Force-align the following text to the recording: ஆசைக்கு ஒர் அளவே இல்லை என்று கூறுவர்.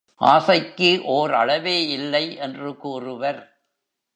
ஆசைக்கு 0.15 1.01
ஒர் 1.07 1.33
அளவே 1.33 1.87
இல்லை 1.87 2.35
என்று 2.35 2.77
கூறுவர். 2.77 3.41